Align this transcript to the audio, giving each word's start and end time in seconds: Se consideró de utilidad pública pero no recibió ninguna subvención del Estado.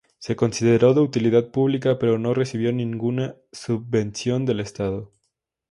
Se 0.17 0.35
consideró 0.35 0.95
de 0.95 1.01
utilidad 1.01 1.51
pública 1.51 1.99
pero 1.99 2.17
no 2.17 2.33
recibió 2.33 2.73
ninguna 2.73 3.35
subvención 3.51 4.47
del 4.47 4.59
Estado. 4.61 5.11